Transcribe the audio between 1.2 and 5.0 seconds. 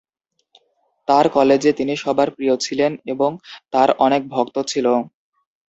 কলেজে তিনি সবার প্রিয় ছিল এবং তার অনেক ভক্ত ছিলো।